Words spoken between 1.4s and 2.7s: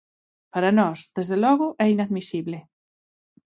logo, é inadmisible.